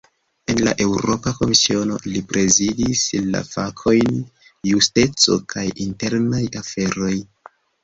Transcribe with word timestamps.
En 0.51 0.59
la 0.67 0.71
Eŭropa 0.85 1.33
Komisiono, 1.41 1.97
li 2.13 2.23
prezidis 2.31 3.03
la 3.35 3.43
fakojn 3.51 4.19
"justeco 4.73 5.39
kaj 5.55 5.69
internaj 5.89 6.45
aferoj". 6.65 7.15